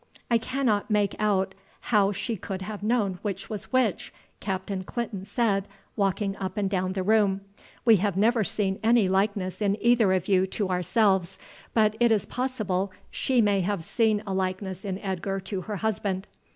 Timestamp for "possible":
12.25-12.91